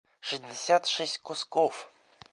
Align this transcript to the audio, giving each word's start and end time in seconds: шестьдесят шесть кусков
шестьдесят 0.27 0.83
шесть 0.95 1.15
кусков 1.25 1.75